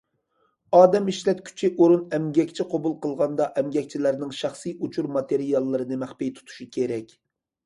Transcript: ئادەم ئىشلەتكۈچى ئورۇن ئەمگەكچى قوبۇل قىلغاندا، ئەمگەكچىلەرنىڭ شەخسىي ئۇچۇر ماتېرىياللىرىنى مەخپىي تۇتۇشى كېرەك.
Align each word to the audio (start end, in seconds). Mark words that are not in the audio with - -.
ئادەم 0.75 1.09
ئىشلەتكۈچى 1.11 1.69
ئورۇن 1.83 2.01
ئەمگەكچى 2.17 2.65
قوبۇل 2.71 2.95
قىلغاندا، 3.03 3.47
ئەمگەكچىلەرنىڭ 3.63 4.33
شەخسىي 4.41 4.75
ئۇچۇر 4.89 5.11
ماتېرىياللىرىنى 5.19 6.01
مەخپىي 6.07 6.35
تۇتۇشى 6.41 6.69
كېرەك. 6.79 7.17